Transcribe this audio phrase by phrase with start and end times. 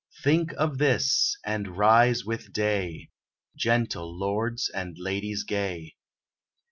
[0.23, 3.11] Think of this, and rise with day,
[3.55, 5.95] Gentle lords and ladies gay!